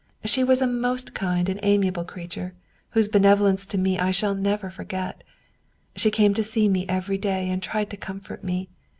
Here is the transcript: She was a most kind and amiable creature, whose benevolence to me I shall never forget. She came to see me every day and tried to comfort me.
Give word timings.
She 0.25 0.43
was 0.43 0.63
a 0.63 0.65
most 0.65 1.13
kind 1.13 1.47
and 1.47 1.59
amiable 1.61 2.03
creature, 2.05 2.55
whose 2.93 3.07
benevolence 3.07 3.67
to 3.67 3.77
me 3.77 3.99
I 3.99 4.09
shall 4.09 4.33
never 4.33 4.71
forget. 4.71 5.23
She 5.95 6.09
came 6.09 6.33
to 6.33 6.43
see 6.43 6.67
me 6.67 6.87
every 6.89 7.19
day 7.19 7.51
and 7.51 7.61
tried 7.61 7.91
to 7.91 7.97
comfort 7.97 8.43
me. 8.43 8.67